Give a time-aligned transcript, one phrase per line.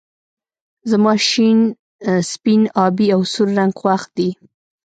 [0.91, 1.59] زما شين
[2.31, 4.29] سپين آبی او سور رنګ خوښ دي